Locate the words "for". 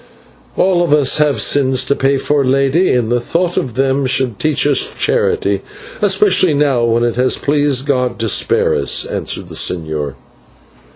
2.17-2.43